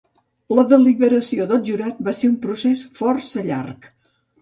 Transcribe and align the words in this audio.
La 0.59 0.63
deliberació 0.71 1.47
del 1.53 1.63
jurat 1.69 2.01
va 2.09 2.17
ser 2.23 2.33
un 2.33 2.41
procés 2.49 2.85
força 3.01 3.49
llarg. 3.53 3.91